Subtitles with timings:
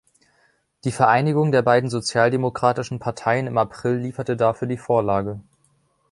[0.83, 5.39] Die Vereinigung der beiden sozialdemokratischen Parteien im April lieferte dafür die Vorlage.